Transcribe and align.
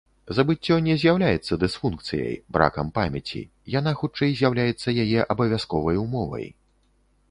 Забыццё 0.37 0.77
не 0.87 0.95
з'яўляецца 1.03 1.57
дысфункцыяй, 1.65 2.33
бракам 2.59 2.91
памяці, 2.97 3.45
яна 3.79 3.95
хутчэй 4.03 4.31
з'яўляецца 4.43 4.99
яе 5.09 5.31
абавязковай 5.37 6.05
умовай. 6.07 6.47